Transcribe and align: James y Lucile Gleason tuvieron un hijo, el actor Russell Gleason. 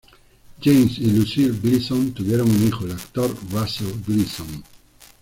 James 0.59 0.97
y 0.97 1.11
Lucile 1.11 1.59
Gleason 1.61 2.11
tuvieron 2.11 2.49
un 2.49 2.67
hijo, 2.67 2.85
el 2.85 2.93
actor 2.93 3.37
Russell 3.51 4.01
Gleason. 4.07 4.63